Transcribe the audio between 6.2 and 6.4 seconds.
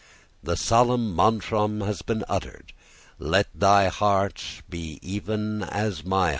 heart is.